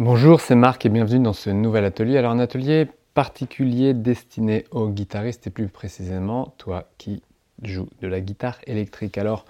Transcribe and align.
Bonjour, 0.00 0.40
c'est 0.40 0.56
Marc 0.56 0.84
et 0.84 0.88
bienvenue 0.88 1.22
dans 1.22 1.32
ce 1.32 1.50
nouvel 1.50 1.84
atelier. 1.84 2.18
Alors 2.18 2.32
un 2.32 2.40
atelier 2.40 2.88
particulier 3.14 3.94
destiné 3.94 4.64
aux 4.72 4.88
guitaristes 4.88 5.46
et 5.46 5.50
plus 5.50 5.68
précisément 5.68 6.52
toi 6.58 6.90
qui 6.98 7.22
joues 7.62 7.88
de 8.00 8.08
la 8.08 8.20
guitare 8.20 8.58
électrique. 8.66 9.18
Alors 9.18 9.44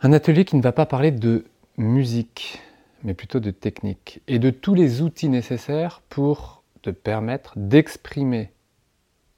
un 0.00 0.12
atelier 0.12 0.44
qui 0.44 0.56
ne 0.56 0.62
va 0.62 0.72
pas 0.72 0.84
parler 0.84 1.12
de 1.12 1.44
musique 1.76 2.60
mais 3.04 3.14
plutôt 3.14 3.38
de 3.38 3.52
technique 3.52 4.20
et 4.26 4.40
de 4.40 4.50
tous 4.50 4.74
les 4.74 5.00
outils 5.00 5.28
nécessaires 5.28 6.02
pour 6.08 6.64
te 6.82 6.90
permettre 6.90 7.52
d'exprimer 7.56 8.50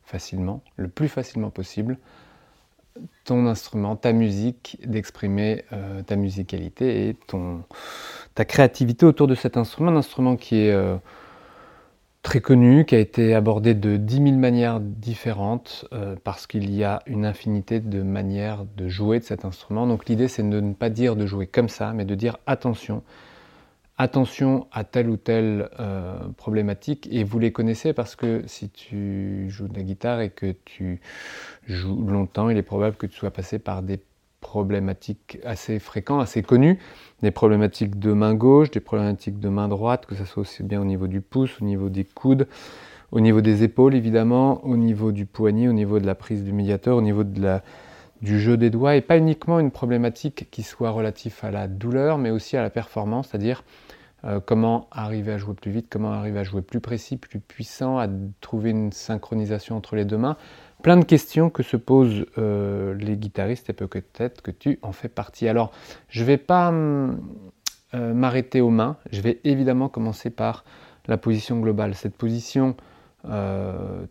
facilement, 0.02 0.62
le 0.76 0.88
plus 0.88 1.08
facilement 1.08 1.50
possible, 1.50 1.98
ton 3.24 3.46
instrument, 3.46 3.94
ta 3.94 4.14
musique, 4.14 4.78
d'exprimer 4.86 5.64
euh, 5.74 6.02
ta 6.02 6.16
musicalité 6.16 7.08
et 7.08 7.14
ton, 7.26 7.62
ta 8.34 8.44
créativité 8.44 9.06
autour 9.06 9.26
de 9.26 9.34
cet 9.34 9.56
instrument, 9.56 9.90
un 9.90 9.96
instrument 9.96 10.36
qui 10.36 10.56
est 10.56 10.72
euh, 10.72 10.96
très 12.22 12.40
connu, 12.40 12.84
qui 12.84 12.94
a 12.94 12.98
été 12.98 13.34
abordé 13.34 13.74
de 13.74 13.96
10 13.96 14.14
000 14.14 14.36
manières 14.36 14.80
différentes, 14.80 15.86
euh, 15.92 16.16
parce 16.22 16.46
qu'il 16.46 16.70
y 16.74 16.84
a 16.84 17.02
une 17.06 17.24
infinité 17.24 17.80
de 17.80 18.02
manières 18.02 18.64
de 18.76 18.88
jouer 18.88 19.18
de 19.20 19.24
cet 19.24 19.44
instrument. 19.44 19.86
Donc 19.86 20.08
l'idée 20.08 20.28
c'est 20.28 20.48
de 20.48 20.60
ne 20.60 20.74
pas 20.74 20.90
dire 20.90 21.16
de 21.16 21.26
jouer 21.26 21.46
comme 21.46 21.68
ça, 21.68 21.92
mais 21.92 22.04
de 22.04 22.14
dire 22.14 22.36
attention, 22.46 23.02
attention 23.96 24.66
à 24.72 24.84
telle 24.84 25.10
ou 25.10 25.16
telle 25.16 25.68
euh, 25.78 26.18
problématique 26.36 27.08
et 27.10 27.24
vous 27.24 27.38
les 27.38 27.52
connaissez 27.52 27.92
parce 27.92 28.16
que 28.16 28.42
si 28.46 28.70
tu 28.70 29.50
joues 29.50 29.68
de 29.68 29.76
la 29.76 29.82
guitare 29.82 30.20
et 30.20 30.30
que 30.30 30.54
tu 30.64 31.00
joues 31.66 32.02
longtemps, 32.06 32.48
il 32.50 32.56
est 32.56 32.62
probable 32.62 32.96
que 32.96 33.06
tu 33.06 33.16
sois 33.16 33.30
passé 33.30 33.58
par 33.58 33.82
des 33.82 34.00
problématiques 34.40 35.38
assez 35.44 35.78
fréquentes, 35.78 36.22
assez 36.22 36.42
connues, 36.42 36.78
des 37.22 37.30
problématiques 37.30 37.98
de 37.98 38.12
main 38.12 38.34
gauche, 38.34 38.70
des 38.70 38.80
problématiques 38.80 39.38
de 39.38 39.48
main 39.48 39.68
droite, 39.68 40.06
que 40.06 40.14
ce 40.14 40.24
soit 40.24 40.42
aussi 40.42 40.62
bien 40.62 40.80
au 40.80 40.84
niveau 40.84 41.06
du 41.06 41.20
pouce, 41.20 41.60
au 41.60 41.64
niveau 41.64 41.88
des 41.88 42.04
coudes, 42.04 42.48
au 43.12 43.20
niveau 43.20 43.40
des 43.40 43.62
épaules 43.62 43.94
évidemment, 43.94 44.64
au 44.64 44.76
niveau 44.76 45.12
du 45.12 45.26
poignet, 45.26 45.68
au 45.68 45.72
niveau 45.72 45.98
de 45.98 46.06
la 46.06 46.14
prise 46.14 46.44
du 46.44 46.52
médiateur, 46.52 46.96
au 46.96 47.02
niveau 47.02 47.24
de 47.24 47.40
la, 47.40 47.62
du 48.22 48.40
jeu 48.40 48.56
des 48.56 48.70
doigts, 48.70 48.96
et 48.96 49.00
pas 49.00 49.16
uniquement 49.16 49.60
une 49.60 49.70
problématique 49.70 50.48
qui 50.50 50.62
soit 50.62 50.90
relative 50.90 51.36
à 51.42 51.50
la 51.50 51.68
douleur, 51.68 52.18
mais 52.18 52.30
aussi 52.30 52.56
à 52.56 52.62
la 52.62 52.70
performance, 52.70 53.28
c'est-à-dire 53.28 53.62
euh, 54.24 54.38
comment 54.38 54.88
arriver 54.90 55.32
à 55.32 55.38
jouer 55.38 55.54
plus 55.54 55.70
vite, 55.70 55.86
comment 55.88 56.12
arriver 56.12 56.38
à 56.38 56.44
jouer 56.44 56.60
plus 56.60 56.80
précis, 56.80 57.16
plus 57.16 57.40
puissant, 57.40 57.98
à 57.98 58.06
trouver 58.40 58.70
une 58.70 58.92
synchronisation 58.92 59.76
entre 59.76 59.96
les 59.96 60.04
deux 60.04 60.18
mains. 60.18 60.36
Plein 60.82 60.96
de 60.96 61.04
questions 61.04 61.50
que 61.50 61.62
se 61.62 61.76
posent 61.76 62.26
euh, 62.38 62.94
les 62.94 63.16
guitaristes 63.16 63.70
et 63.70 63.72
peut-être 63.72 64.42
que 64.42 64.50
tu 64.50 64.78
en 64.82 64.92
fais 64.92 65.08
partie. 65.08 65.48
Alors, 65.48 65.72
je 66.08 66.20
ne 66.20 66.26
vais 66.26 66.38
pas 66.38 66.72
euh, 66.72 67.14
m'arrêter 67.92 68.60
aux 68.60 68.70
mains, 68.70 68.96
je 69.12 69.20
vais 69.20 69.40
évidemment 69.44 69.88
commencer 69.88 70.30
par 70.30 70.64
la 71.06 71.16
position 71.16 71.60
globale. 71.60 71.94
Cette 71.94 72.16
position, 72.16 72.76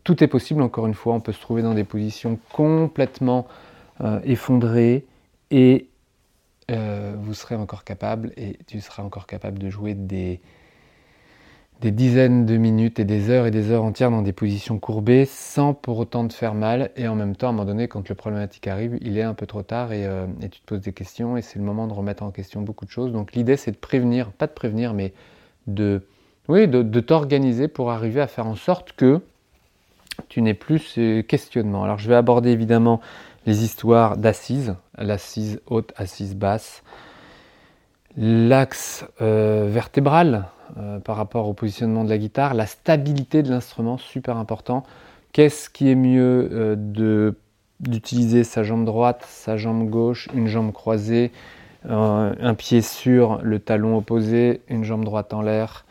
tout 0.04 0.24
est 0.24 0.28
possible, 0.28 0.62
encore 0.62 0.86
une 0.86 0.94
fois, 0.94 1.14
on 1.14 1.20
peut 1.20 1.32
se 1.32 1.42
trouver 1.42 1.62
dans 1.64 1.74
des 1.74 1.84
positions 1.84 2.38
complètement 2.52 3.48
effondrées 4.24 5.06
et 5.50 5.90
euh, 6.70 7.16
vous 7.18 7.34
serez 7.34 7.56
encore 7.56 7.84
capable 7.84 8.32
et 8.38 8.58
tu 8.68 8.80
seras 8.80 9.02
encore 9.02 9.26
capable 9.26 9.58
de 9.58 9.70
jouer 9.70 9.96
des, 9.96 10.40
des 11.82 11.92
dizaines 11.92 12.46
de 12.46 12.58
minutes 12.58 13.00
et 13.00 13.06
des 13.06 13.30
heures 13.30 13.46
et 13.46 13.52
des 13.52 13.72
heures 13.72 13.84
entières 13.84 14.12
dans 14.12 14.22
des 14.22 14.34
positions 14.34 14.80
courbées 14.80 15.26
sans 15.26 15.74
pour 15.74 15.98
autant 15.98 16.28
te 16.28 16.34
faire 16.34 16.54
mal 16.54 16.92
et 16.98 17.08
en 17.08 17.16
même 17.16 17.36
temps 17.36 17.48
à 17.48 17.50
un 17.52 17.54
moment 17.54 17.66
donné 17.66 17.88
quand 17.88 18.08
le 18.10 18.16
problématique 18.16 18.68
arrive 18.68 18.98
il 19.02 19.18
est 19.18 19.24
un 19.24 19.34
peu 19.34 19.46
trop 19.46 19.62
tard 19.62 19.94
et, 19.94 20.06
euh, 20.06 20.26
et 20.42 20.50
tu 20.50 20.60
te 20.60 20.66
poses 20.66 20.82
des 20.82 20.92
questions 20.92 21.38
et 21.38 21.42
c'est 21.42 21.58
le 21.58 21.64
moment 21.64 21.88
de 21.88 21.94
remettre 21.94 22.24
en 22.24 22.32
question 22.32 22.62
beaucoup 22.62 22.86
de 22.86 22.92
choses 22.92 23.14
donc 23.14 23.34
l'idée 23.34 23.56
c'est 23.56 23.72
de 23.72 23.78
prévenir, 23.78 24.32
pas 24.32 24.48
de 24.48 24.52
prévenir 24.52 24.94
mais 24.94 25.14
de, 25.68 26.02
oui, 26.48 26.68
de, 26.68 26.82
de 26.82 27.00
t'organiser 27.00 27.68
pour 27.68 27.92
arriver 27.92 28.22
à 28.22 28.28
faire 28.28 28.48
en 28.48 28.56
sorte 28.56 28.94
que 28.94 29.22
tu 30.28 30.42
n'aies 30.42 30.54
plus 30.54 30.80
ce 30.80 31.22
questionnement. 31.22 31.84
Alors 31.84 31.98
je 32.00 32.10
vais 32.10 32.16
aborder 32.16 32.50
évidemment 32.50 33.00
les 33.46 33.64
histoires 33.64 34.18
d'assises, 34.18 34.76
l'assise 34.98 35.62
haute, 35.68 35.94
assise 35.96 36.36
basse, 36.36 36.84
l'axe 38.20 39.06
euh, 39.22 39.70
vertébral 39.72 40.50
euh, 40.78 41.00
par 41.00 41.16
rapport 41.16 41.48
au 41.48 41.54
positionnement 41.54 42.04
de 42.04 42.10
la 42.10 42.18
guitare, 42.18 42.54
la 42.54 42.66
stabilité 42.66 43.42
de 43.44 43.50
l'instrument, 43.50 43.98
super 43.98 44.36
important. 44.36 44.84
Qu'est-ce 45.32 45.70
qui 45.70 45.90
est 45.90 45.96
mieux 45.96 46.50
euh, 46.52 47.32
d'utiliser 47.80 48.44
sa 48.44 48.64
jambe 48.64 48.84
droite, 48.84 49.26
sa 49.26 49.56
jambe 49.56 49.90
gauche, 49.90 50.28
une 50.34 50.48
jambe 50.48 50.74
croisée, 50.74 51.32
un 51.88 52.56
pied 52.56 52.82
sur 52.82 53.40
le 53.42 53.58
talon 53.58 53.96
opposé, 53.96 54.60
une 54.68 54.84
jambe 54.84 55.06
droite 55.06 55.34
en 55.34 55.42
l'air, 55.42 55.86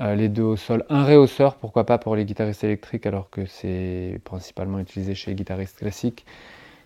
les 0.00 0.30
deux 0.30 0.42
au 0.42 0.56
sol, 0.56 0.86
un 0.88 1.04
réhausseur, 1.04 1.56
pourquoi 1.56 1.84
pas 1.84 1.98
pour 1.98 2.16
les 2.16 2.24
guitaristes 2.24 2.64
électriques 2.64 3.04
alors 3.04 3.28
que 3.28 3.44
c'est 3.44 4.18
principalement 4.24 4.78
utilisé 4.78 5.14
chez 5.14 5.32
les 5.32 5.34
guitaristes 5.34 5.76
classiques. 5.76 6.24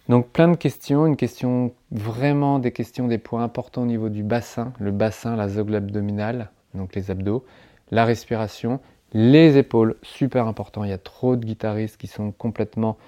Donc 0.08 0.28
plein 0.28 0.48
de 0.48 0.56
questions, 0.56 1.06
une 1.06 1.16
question 1.16 1.72
vraiment 1.90 2.58
des 2.58 2.72
questions 2.72 3.08
des 3.08 3.18
points 3.18 3.42
importants 3.42 3.82
au 3.82 3.86
niveau 3.86 4.10
du 4.10 4.22
bassin, 4.22 4.72
le 4.78 4.90
bassin, 4.90 5.34
la 5.34 5.48
zogle 5.48 5.76
abdominale, 5.76 6.50
donc 6.74 6.94
les 6.94 7.10
abdos, 7.10 7.44
la 7.90 8.04
respiration, 8.04 8.80
les 9.14 9.56
épaules, 9.56 9.96
super 10.02 10.46
important. 10.46 10.84
Il 10.84 10.90
y 10.90 10.94
a 10.94 10.98
trop 10.98 11.36
de 11.36 11.44
guitaristes 11.44 11.96
qui 11.96 12.06
sont 12.06 12.32
complètement 12.32 12.98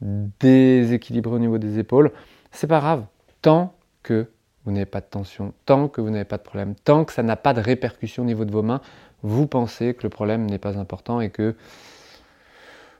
déséquilibrés 0.00 1.34
au 1.34 1.38
niveau 1.38 1.58
des 1.58 1.78
épaules. 1.78 2.12
C'est 2.52 2.66
pas 2.68 2.78
grave, 2.78 3.04
tant 3.42 3.74
que 4.02 4.30
vous 4.64 4.72
n'avez 4.72 4.86
pas 4.86 5.00
de 5.00 5.06
tension, 5.06 5.52
tant 5.66 5.88
que 5.88 6.00
vous 6.00 6.10
n'avez 6.10 6.24
pas 6.24 6.38
de 6.38 6.42
problème, 6.42 6.74
tant 6.84 7.04
que 7.04 7.12
ça 7.12 7.22
n'a 7.22 7.36
pas 7.36 7.52
de 7.52 7.60
répercussion 7.60 8.22
au 8.22 8.26
niveau 8.26 8.44
de 8.44 8.52
vos 8.52 8.62
mains, 8.62 8.80
vous 9.22 9.46
pensez 9.46 9.94
que 9.94 10.04
le 10.04 10.08
problème 10.08 10.46
n'est 10.46 10.58
pas 10.58 10.78
important 10.78 11.20
et 11.20 11.30
que 11.30 11.56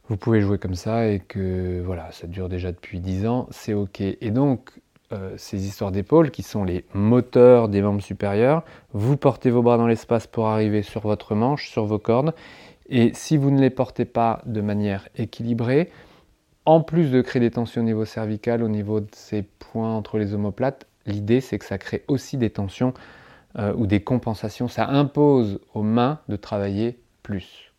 vous 0.09 0.16
pouvez 0.16 0.41
jouer 0.41 0.59
comme 0.59 0.75
ça 0.75 1.09
et 1.09 1.20
que 1.20 1.82
voilà, 1.84 2.12
ça 2.12 2.26
dure 2.26 2.48
déjà 2.48 2.72
depuis 2.72 3.00
10 3.00 3.26
ans, 3.26 3.47
c'est 3.50 3.72
ok. 3.72 4.00
Et 4.00 4.31
donc, 4.31 4.70
euh, 5.12 5.34
ces 5.37 5.66
histoires 5.66 5.92
d'épaules 5.92 6.31
qui 6.31 6.42
sont 6.42 6.65
les 6.65 6.84
moteurs 6.92 7.69
des 7.69 7.81
membres 7.81 8.03
supérieurs, 8.03 8.65
vous 8.92 9.16
portez 9.16 9.50
vos 9.50 9.62
bras 9.62 9.78
dans 9.78 9.87
l'espace 9.87 10.26
pour 10.26 10.48
arriver 10.48 10.82
sur 10.82 11.03
votre 11.03 11.34
manche, 11.34 11.70
sur 11.70 11.87
vos 11.87 11.98
cordes, 11.98 12.34
et 12.88 13.12
si 13.15 13.37
vous 13.37 13.50
ne 13.50 13.60
les 13.60 13.70
portez 13.70 14.04
pas 14.04 14.42
de 14.44 14.60
manière 14.60 15.09
équilibrée, 15.16 15.91
en 16.66 16.81
plus 16.81 17.10
de 17.10 17.21
créer 17.21 17.41
des 17.41 17.50
tensions 17.50 17.82
au 17.82 17.84
niveau 17.84 18.04
cervical, 18.04 18.62
au 18.62 18.69
niveau 18.69 19.00
de 19.00 19.09
ces 19.12 19.42
points 19.42 19.94
entre 19.94 20.19
les 20.19 20.34
omoplates, 20.34 20.86
l'idée 21.06 21.41
c'est 21.41 21.59
que 21.59 21.65
ça 21.65 21.78
crée 21.78 22.04
aussi 22.09 22.36
des 22.36 22.50
tensions 22.50 22.94
euh, 23.59 23.75
ou 23.76 23.86
des 23.86 24.03
compensations. 24.03 24.69
Ça 24.69 24.88
impose 24.88 25.60
aux 25.75 25.82
mains 25.82 26.21
de 26.28 26.36
travailler 26.36 26.98
plus. 27.22 27.72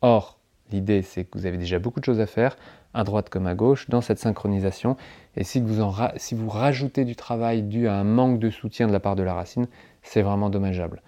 Or, 0.00 0.38
L'idée, 0.72 1.02
c'est 1.02 1.24
que 1.24 1.38
vous 1.38 1.46
avez 1.46 1.58
déjà 1.58 1.78
beaucoup 1.78 2.00
de 2.00 2.04
choses 2.04 2.20
à 2.20 2.26
faire, 2.26 2.56
à 2.94 3.04
droite 3.04 3.28
comme 3.28 3.46
à 3.46 3.54
gauche, 3.54 3.88
dans 3.88 4.00
cette 4.00 4.18
synchronisation. 4.18 4.96
Et 5.36 5.44
si 5.44 5.60
vous, 5.60 6.48
rajoutez 6.48 7.04
du 7.04 7.14
travail 7.14 7.62
dû 7.62 7.88
à 7.88 7.94
un 7.94 8.04
manque 8.04 8.38
de 8.38 8.50
soutien 8.50 8.86
de 8.86 8.92
la 8.92 9.00
part 9.00 9.16
de 9.16 9.22
la 9.22 9.34
racine, 9.34 9.66
c'est 10.02 10.22
vraiment 10.22 10.50
dommageable. 10.50 11.02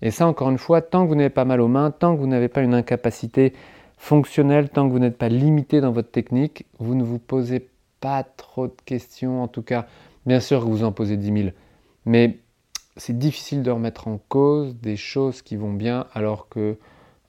Et 0.00 0.10
ça, 0.10 0.26
encore 0.26 0.50
une 0.50 0.58
fois, 0.58 0.80
tant 0.80 1.04
que 1.04 1.08
vous 1.08 1.16
n'avez 1.16 1.30
pas 1.30 1.44
mal 1.44 1.60
aux 1.60 1.68
mains, 1.68 1.90
tant 1.90 2.14
que 2.14 2.20
vous 2.20 2.26
n'avez 2.26 2.48
pas 2.48 2.62
une 2.62 2.74
incapacité 2.74 3.52
fonctionnelle, 3.96 4.68
tant 4.68 4.86
que 4.86 4.92
vous 4.92 5.00
n'êtes 5.00 5.18
pas 5.18 5.28
limité 5.28 5.80
dans 5.80 5.90
votre 5.90 6.10
technique, 6.10 6.66
vous 6.78 6.94
ne 6.94 7.02
vous 7.02 7.18
posez 7.18 7.68
pas 8.00 8.22
trop 8.22 8.68
de 8.68 8.76
questions. 8.84 9.42
En 9.42 9.48
tout 9.48 9.62
cas, 9.62 9.86
bien 10.24 10.38
sûr 10.38 10.60
que 10.60 10.66
vous 10.66 10.84
en 10.84 10.92
posez 10.92 11.16
10 11.16 11.42
000. 11.42 11.48
Mais 12.06 12.38
c'est 12.96 13.18
difficile 13.18 13.64
de 13.64 13.70
remettre 13.72 14.06
en 14.06 14.18
cause 14.28 14.76
des 14.76 14.96
choses 14.96 15.42
qui 15.42 15.56
vont 15.56 15.72
bien 15.72 16.06
alors 16.14 16.48
que... 16.48 16.76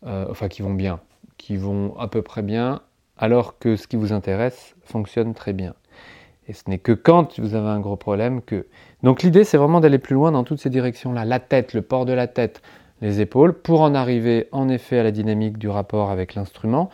Euh, 0.05 0.27
enfin, 0.29 0.47
qui 0.47 0.61
vont 0.61 0.73
bien 0.73 1.01
qui 1.39 1.57
vont 1.57 1.97
à 1.97 2.07
peu 2.07 2.21
près 2.21 2.43
bien, 2.43 2.81
alors 3.17 3.57
que 3.57 3.75
ce 3.75 3.87
qui 3.87 3.95
vous 3.95 4.13
intéresse 4.13 4.75
fonctionne 4.83 5.33
très 5.33 5.53
bien. 5.53 5.73
Et 6.47 6.53
ce 6.53 6.69
n'est 6.69 6.77
que 6.77 6.91
quand 6.91 7.39
vous 7.39 7.55
avez 7.55 7.69
un 7.69 7.79
gros 7.79 7.95
problème 7.95 8.41
que... 8.41 8.67
Donc 9.01 9.23
l'idée, 9.23 9.43
c'est 9.43 9.57
vraiment 9.57 9.79
d'aller 9.79 9.99
plus 9.99 10.13
loin 10.13 10.31
dans 10.31 10.43
toutes 10.43 10.59
ces 10.59 10.69
directions-là. 10.69 11.25
La 11.25 11.39
tête, 11.39 11.73
le 11.73 11.81
port 11.81 12.05
de 12.05 12.13
la 12.13 12.27
tête, 12.27 12.61
les 13.01 13.21
épaules, 13.21 13.53
pour 13.53 13.81
en 13.81 13.95
arriver 13.95 14.47
en 14.51 14.67
effet 14.67 14.99
à 14.99 15.03
la 15.03 15.11
dynamique 15.11 15.57
du 15.57 15.69
rapport 15.69 16.11
avec 16.11 16.35
l'instrument, 16.35 16.89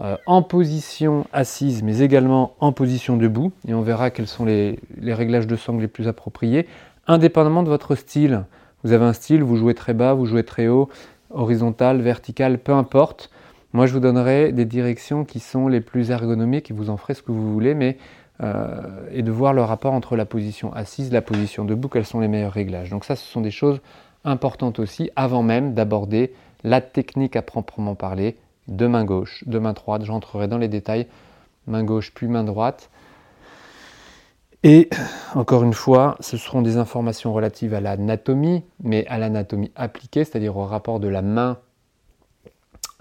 euh, 0.00 0.16
en 0.26 0.42
position 0.42 1.26
assise, 1.32 1.82
mais 1.82 1.98
également 2.00 2.54
en 2.60 2.72
position 2.72 3.16
debout. 3.16 3.52
Et 3.66 3.74
on 3.74 3.82
verra 3.82 4.10
quels 4.10 4.26
sont 4.26 4.44
les, 4.44 4.78
réglages 5.02 5.46
de 5.46 5.56
sangle 5.56 5.82
les 5.82 5.88
plus 5.88 6.08
appropriés, 6.08 6.66
indépendamment 7.06 7.62
de 7.62 7.68
votre 7.68 7.94
style. 7.96 8.44
Vous 8.84 8.92
avez 8.92 9.04
un 9.04 9.12
style, 9.12 9.42
vous 9.42 9.56
jouez 9.56 9.74
très 9.74 9.94
bas, 9.94 10.14
vous 10.14 10.26
jouez 10.26 10.44
très 10.44 10.68
haut, 10.68 10.88
horizontal, 11.30 12.00
vertical, 12.00 12.58
peu 12.58 12.72
importe. 12.72 13.30
Moi, 13.72 13.86
je 13.86 13.92
vous 13.92 14.00
donnerai 14.00 14.52
des 14.52 14.64
directions 14.64 15.24
qui 15.24 15.38
sont 15.38 15.68
les 15.68 15.80
plus 15.80 16.10
ergonomiques, 16.10 16.72
vous 16.72 16.90
en 16.90 16.96
ferez 16.96 17.14
ce 17.14 17.22
que 17.22 17.30
vous 17.30 17.52
voulez, 17.52 17.74
mais 17.74 17.98
euh, 18.42 19.06
et 19.12 19.22
de 19.22 19.30
voir 19.30 19.52
le 19.52 19.62
rapport 19.62 19.92
entre 19.92 20.16
la 20.16 20.24
position 20.24 20.72
assise, 20.72 21.12
la 21.12 21.20
position 21.20 21.64
debout, 21.64 21.88
quels 21.88 22.06
sont 22.06 22.20
les 22.20 22.28
meilleurs 22.28 22.52
réglages. 22.52 22.90
Donc 22.90 23.04
ça, 23.04 23.14
ce 23.14 23.24
sont 23.24 23.42
des 23.42 23.50
choses 23.50 23.80
importantes 24.24 24.78
aussi, 24.78 25.10
avant 25.14 25.42
même 25.42 25.74
d'aborder 25.74 26.32
la 26.64 26.80
technique 26.80 27.36
à 27.36 27.42
proprement 27.42 27.94
parler 27.94 28.36
de 28.68 28.86
main 28.86 29.04
gauche, 29.04 29.44
de 29.46 29.58
main 29.58 29.72
droite. 29.72 30.04
J'entrerai 30.04 30.48
dans 30.48 30.58
les 30.58 30.68
détails, 30.68 31.06
main 31.66 31.84
gauche 31.84 32.12
puis 32.14 32.28
main 32.28 32.44
droite. 32.44 32.90
Et 34.62 34.90
encore 35.34 35.62
une 35.62 35.72
fois, 35.72 36.16
ce 36.20 36.36
seront 36.36 36.62
des 36.62 36.76
informations 36.76 37.32
relatives 37.32 37.72
à 37.72 37.80
l'anatomie, 37.80 38.62
mais 38.82 39.06
à 39.06 39.18
l'anatomie 39.18 39.70
appliquée, 39.74 40.24
c'est-à-dire 40.24 40.56
au 40.56 40.64
rapport 40.64 41.00
de 41.00 41.08
la 41.08 41.22
main 41.22 41.58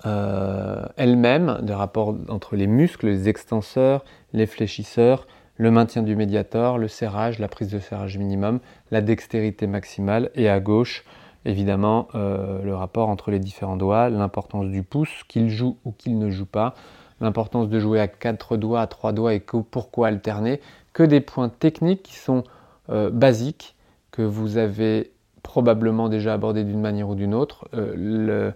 euh, 0.05 0.85
elle-même, 0.97 1.59
des 1.61 1.73
rapports 1.73 2.15
entre 2.29 2.55
les 2.55 2.67
muscles, 2.67 3.07
les 3.07 3.29
extenseurs, 3.29 4.03
les 4.33 4.45
fléchisseurs, 4.45 5.27
le 5.57 5.71
maintien 5.71 6.03
du 6.03 6.15
médiator, 6.15 6.77
le 6.77 6.87
serrage, 6.87 7.37
la 7.39 7.49
prise 7.49 7.69
de 7.69 7.79
serrage 7.79 8.17
minimum, 8.17 8.59
la 8.91 9.01
dextérité 9.01 9.67
maximale, 9.67 10.31
et 10.35 10.47
à 10.47 10.59
gauche, 10.59 11.03
évidemment, 11.45 12.07
euh, 12.15 12.63
le 12.63 12.75
rapport 12.75 13.09
entre 13.09 13.29
les 13.29 13.39
différents 13.39 13.75
doigts, 13.75 14.09
l'importance 14.09 14.67
du 14.67 14.83
pouce, 14.83 15.23
qu'il 15.27 15.49
joue 15.49 15.77
ou 15.83 15.91
qu'il 15.91 16.17
ne 16.17 16.29
joue 16.29 16.45
pas, 16.45 16.75
l'importance 17.19 17.67
de 17.67 17.79
jouer 17.79 17.99
à 17.99 18.07
quatre 18.07 18.55
doigts, 18.55 18.81
à 18.81 18.87
trois 18.87 19.11
doigts 19.11 19.33
et 19.33 19.41
pourquoi 19.41 20.07
alterner, 20.07 20.61
que 20.93 21.03
des 21.03 21.19
points 21.19 21.49
techniques 21.49 22.03
qui 22.03 22.15
sont 22.15 22.43
euh, 22.89 23.09
basiques, 23.09 23.75
que 24.11 24.21
vous 24.21 24.57
avez 24.57 25.11
probablement 25.43 26.09
déjà 26.09 26.33
abordés 26.33 26.63
d'une 26.63 26.81
manière 26.81 27.09
ou 27.09 27.15
d'une 27.15 27.33
autre. 27.33 27.67
Euh, 27.73 28.51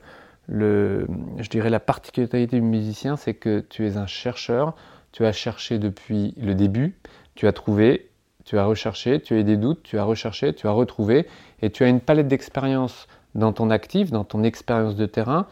je 0.49 1.49
dirais 1.49 1.69
la 1.69 1.79
particularité 1.79 2.47
du 2.47 2.61
musicien, 2.61 3.15
c'est 3.15 3.33
que 3.33 3.59
tu 3.59 3.87
es 3.87 3.97
un 3.97 4.07
chercheur, 4.07 4.75
tu 5.11 5.25
as 5.25 5.31
cherché 5.31 5.79
depuis 5.79 6.33
le 6.37 6.55
début, 6.55 6.95
tu 7.35 7.47
as 7.47 7.53
trouvé, 7.53 8.09
tu 8.45 8.57
as 8.57 8.65
recherché, 8.65 9.21
tu 9.21 9.35
as 9.35 9.39
eu 9.39 9.43
des 9.43 9.57
doutes, 9.57 9.83
tu 9.83 9.97
as 9.97 10.03
recherché, 10.03 10.53
tu 10.53 10.67
as 10.67 10.71
retrouvé, 10.71 11.27
et 11.61 11.69
tu 11.69 11.83
as 11.83 11.87
une 11.87 12.01
palette 12.01 12.27
d'expériences 12.27 13.07
dans 13.35 13.53
ton 13.53 13.69
actif, 13.69 14.11
dans 14.11 14.23
ton 14.23 14.43
expérience 14.43 14.95
de 14.95 15.05
terrain. 15.05 15.47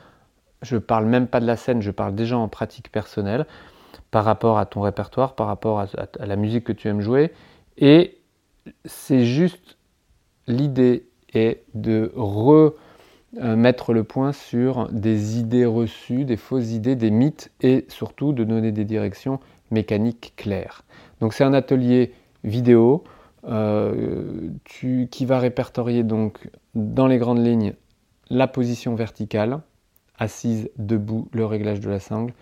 Je 0.61 0.77
parle 0.77 1.05
même 1.05 1.27
pas 1.27 1.39
de 1.39 1.47
la 1.47 1.55
scène, 1.55 1.81
je 1.81 1.91
parle 1.91 2.15
déjà 2.15 2.37
en 2.37 2.47
pratique 2.47 2.91
personnelle 2.91 3.45
par 4.11 4.25
rapport 4.25 4.59
à 4.59 4.65
ton 4.65 4.81
répertoire, 4.81 5.35
par 5.35 5.47
rapport 5.47 5.79
à, 5.79 5.87
la 6.25 6.35
musique 6.35 6.65
que 6.65 6.73
tu 6.73 6.87
aimes 6.87 7.01
jouer. 7.01 7.31
Et 7.77 8.19
c'est 8.85 9.25
juste 9.25 9.77
l'idée 10.47 11.07
est 11.33 11.63
de 11.73 12.11
remettre 13.39 13.93
le 13.93 14.03
point 14.03 14.31
sur 14.31 14.87
des 14.91 15.39
idées 15.39 15.65
reçues, 15.65 16.25
des 16.25 16.37
fausses 16.37 16.71
idées, 16.71 16.95
des 16.95 17.11
mythes 17.11 17.51
et 17.61 17.85
surtout 17.87 18.33
de 18.33 18.43
donner 18.43 18.71
des 18.71 18.85
directions 18.85 19.39
mécaniques 19.69 20.33
claires. 20.35 20.83
Donc 21.21 21.33
c'est 21.33 21.43
un 21.43 21.53
atelier 21.53 22.13
vidéo 22.43 23.03
euh, 23.47 24.49
qui 24.65 25.25
va 25.25 25.39
répertorier 25.39 26.03
donc 26.03 26.49
dans 26.75 27.07
les 27.07 27.17
grandes 27.17 27.43
lignes 27.45 27.73
la 28.29 28.47
position 28.47 28.95
verticale, 28.95 29.59
assise, 30.17 30.69
debout, 30.77 31.27
le 31.33 31.45
réglage 31.45 31.81
de 31.81 31.89
la 31.89 31.99
sangle, 31.99 32.33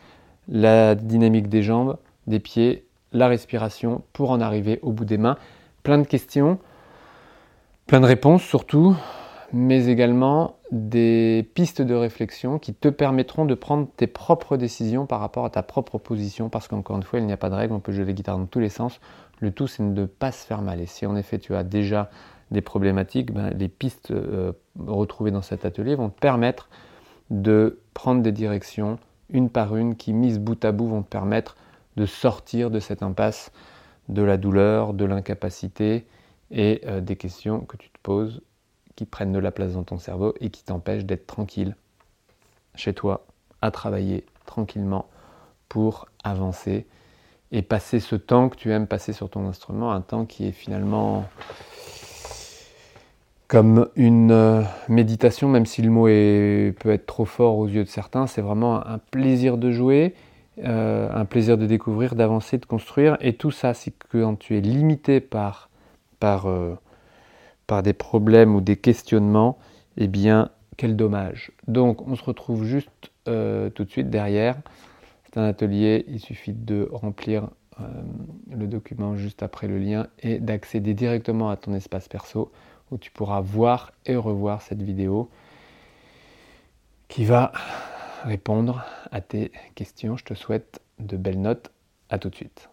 la 0.47 0.95
dynamique 0.95 1.49
des 1.49 1.63
jambes, 1.63 1.97
des 2.27 2.39
pieds, 2.39 2.85
la 3.11 3.27
respiration 3.27 4.03
pour 4.13 4.29
en 4.29 4.39
arriver 4.39 4.79
au 4.83 4.91
bout 4.91 5.05
des 5.05 5.17
mains. 5.17 5.37
Plein 5.81 5.97
de 5.97 6.05
questions, 6.05 6.59
plein 7.87 8.01
de 8.01 8.05
réponses 8.05 8.43
surtout, 8.43 8.95
mais 9.51 9.87
également 9.87 10.58
des 10.71 11.49
pistes 11.55 11.81
de 11.81 11.95
réflexion 11.95 12.59
qui 12.59 12.73
te 12.73 12.89
permettront 12.89 13.45
de 13.45 13.55
prendre 13.55 13.87
tes 13.97 14.07
propres 14.07 14.55
décisions 14.55 15.05
par 15.05 15.19
rapport 15.19 15.45
à 15.45 15.49
ta 15.49 15.63
propre 15.63 15.97
position, 15.97 16.49
parce 16.49 16.67
qu'encore 16.67 16.97
une 16.97 17.03
fois, 17.03 17.19
il 17.19 17.25
n'y 17.25 17.33
a 17.33 17.37
pas 17.37 17.49
de 17.49 17.55
règle, 17.55 17.73
on 17.73 17.79
peut 17.79 17.91
jouer 17.91 18.05
la 18.05 18.13
guitare 18.13 18.37
dans 18.37 18.45
tous 18.45 18.59
les 18.59 18.69
sens. 18.69 18.99
Le 19.39 19.51
tout, 19.51 19.67
c'est 19.67 19.83
de 19.83 20.01
ne 20.01 20.05
pas 20.05 20.31
se 20.31 20.45
faire 20.45 20.61
mal. 20.61 20.79
Et 20.79 20.85
si 20.85 21.05
en 21.05 21.15
effet 21.15 21.39
tu 21.39 21.55
as 21.55 21.63
déjà 21.63 22.09
des 22.51 22.61
problématiques, 22.61 23.31
ben, 23.31 23.49
les 23.51 23.67
pistes 23.67 24.11
euh, 24.11 24.51
retrouvées 24.79 25.31
dans 25.31 25.41
cet 25.41 25.65
atelier 25.65 25.95
vont 25.95 26.09
te 26.09 26.19
permettre 26.19 26.69
de 27.29 27.79
prendre 27.93 28.21
des 28.21 28.31
directions 28.31 28.99
une 29.29 29.49
par 29.49 29.75
une 29.75 29.95
qui, 29.95 30.13
mises 30.13 30.39
bout 30.39 30.63
à 30.65 30.71
bout, 30.71 30.87
vont 30.87 31.03
te 31.03 31.09
permettre 31.09 31.55
de 31.95 32.05
sortir 32.05 32.71
de 32.71 32.79
cette 32.79 33.03
impasse 33.03 33.51
de 34.07 34.23
la 34.23 34.37
douleur, 34.37 34.93
de 34.93 35.05
l'incapacité 35.05 36.05
et 36.51 36.81
euh, 36.85 37.01
des 37.01 37.15
questions 37.15 37.61
que 37.61 37.77
tu 37.77 37.89
te 37.89 37.99
poses 38.01 38.41
qui 38.99 39.05
prennent 39.05 39.31
de 39.31 39.39
la 39.39 39.51
place 39.51 39.75
dans 39.75 39.83
ton 39.83 39.97
cerveau 39.97 40.33
et 40.41 40.49
qui 40.49 40.61
t'empêchent 40.61 41.05
d'être 41.05 41.25
tranquille 41.25 41.77
chez 42.75 42.93
toi, 42.93 43.25
à 43.61 43.71
travailler 43.71 44.25
tranquillement 44.45 45.05
pour 45.69 46.09
avancer 46.25 46.85
et 47.53 47.61
passer 47.61 48.01
ce 48.01 48.17
temps 48.17 48.49
que 48.49 48.57
tu 48.57 48.73
aimes 48.73 48.87
passer 48.87 49.13
sur 49.13 49.29
ton 49.29 49.47
instrument, 49.47 49.93
un 49.93 50.01
temps 50.01 50.25
qui 50.25 50.47
est 50.47 50.51
finalement 50.51 51.23
comme 53.47 53.87
une 53.95 54.31
euh, 54.31 54.63
méditation, 54.89 55.47
même 55.47 55.65
si 55.65 55.81
le 55.81 55.91
mot 55.91 56.07
peut 56.07 56.91
être 56.91 57.05
trop 57.05 57.23
fort 57.23 57.57
aux 57.57 57.69
yeux 57.69 57.85
de 57.85 57.89
certains, 57.89 58.27
c'est 58.27 58.41
vraiment 58.41 58.85
un 58.85 58.97
plaisir 58.97 59.57
de 59.57 59.71
jouer, 59.71 60.13
euh, 60.65 61.09
un 61.15 61.23
plaisir 61.23 61.57
de 61.57 61.65
découvrir, 61.65 62.15
d'avancer, 62.15 62.57
de 62.57 62.65
construire. 62.65 63.15
Et 63.21 63.31
tout 63.31 63.51
ça, 63.51 63.73
c'est 63.73 63.93
quand 64.11 64.37
tu 64.37 64.57
es 64.57 64.61
limité 64.61 65.21
par, 65.21 65.69
par, 66.19 66.47
euh, 66.47 66.75
par 67.69 67.83
des 67.83 67.93
problèmes 67.93 68.55
ou 68.55 68.61
des 68.61 68.75
questionnements, 68.75 69.57
eh 69.95 70.07
bien, 70.07 70.49
quel 70.75 70.95
dommage. 70.95 71.51
Donc, 71.67 72.05
on 72.07 72.15
se 72.15 72.23
retrouve 72.23 72.65
juste 72.65 73.11
tout 73.25 73.83
de 73.85 73.89
suite 73.89 74.09
derrière. 74.09 74.57
C'est 75.25 75.39
un 75.39 75.43
atelier, 75.43 76.03
il 76.07 76.19
suffit 76.19 76.53
de 76.53 76.89
remplir 76.91 77.49
le 78.49 78.65
document 78.65 79.15
juste 79.15 79.43
après 79.43 79.67
le 79.67 79.77
lien 79.77 80.07
et 80.21 80.39
d'accéder 80.39 80.93
directement 80.95 81.49
à 81.51 81.57
ton 81.57 81.73
espace 81.75 82.07
perso 82.07 82.51
où 82.89 82.97
tu 82.97 83.11
pourras 83.11 83.39
voir 83.39 83.91
et 84.05 84.15
revoir 84.15 84.63
cette 84.63 84.81
vidéo 84.81 85.29
qui 87.07 87.23
va 87.23 87.51
répondre 88.23 88.83
à 89.11 89.21
tes 89.21 89.51
questions. 89.75 90.17
Je 90.17 90.25
te 90.25 90.33
souhaite 90.33 90.81
de 90.97 91.17
belles 91.17 91.41
notes. 91.41 91.71
À 92.09 92.17
tout 92.17 92.29
de 92.29 92.35
suite. 92.35 92.69